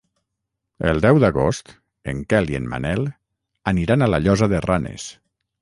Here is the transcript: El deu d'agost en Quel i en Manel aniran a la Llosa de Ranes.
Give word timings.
El 0.91 1.01
deu 1.05 1.19
d'agost 1.23 1.69
en 2.13 2.23
Quel 2.33 2.49
i 2.55 2.59
en 2.63 2.67
Manel 2.73 3.05
aniran 3.73 4.07
a 4.07 4.11
la 4.15 4.25
Llosa 4.25 4.53
de 4.57 4.67
Ranes. 4.71 5.11